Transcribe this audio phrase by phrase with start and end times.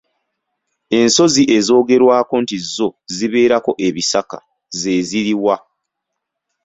[0.99, 4.37] Ensozi ezoogerwako nti zo zibeerako ebisaka
[4.79, 5.55] ze ziri wa?